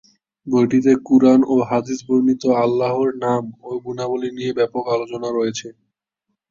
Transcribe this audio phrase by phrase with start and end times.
[0.47, 5.67] বইটিতে কুরআন ও হাদীসে বর্ণীত আল্লাহর নাম ও গুণাবলী নিয়ে ব্যাপক আলোচনা রয়েছে।